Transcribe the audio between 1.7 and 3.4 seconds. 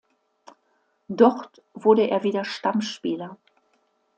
wurde er wieder Stammspieler.